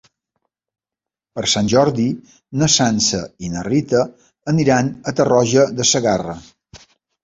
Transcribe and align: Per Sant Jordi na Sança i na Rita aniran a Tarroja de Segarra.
Per 1.39 1.43
Sant 1.51 1.69
Jordi 1.75 2.07
na 2.63 2.71
Sança 2.79 3.23
i 3.49 3.53
na 3.59 3.69
Rita 3.71 4.05
aniran 4.57 4.93
a 5.15 5.19
Tarroja 5.23 5.73
de 5.81 5.91
Segarra. 5.97 6.41